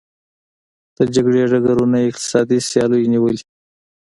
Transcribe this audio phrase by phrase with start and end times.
[0.97, 3.41] د جګړې ډګرونه یې اقتصادي سیالیو نیولي.